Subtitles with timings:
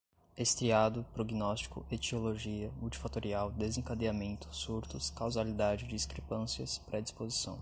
[0.35, 7.59] estriado, prognóstico, etiologia, multifatorial, desencadeamento, surtos, causalidade, discrepâncias, predisposição